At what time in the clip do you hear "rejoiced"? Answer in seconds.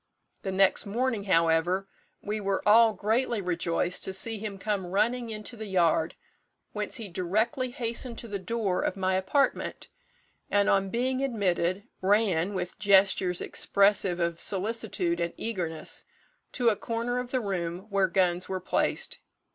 3.39-4.03